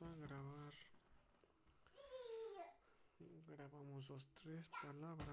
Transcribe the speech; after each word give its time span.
vamos 0.00 0.02
a 0.02 0.26
grabar. 0.26 0.74
Grabamos 3.46 4.08
dos 4.08 4.26
tres 4.32 4.64
palabras. 4.80 5.32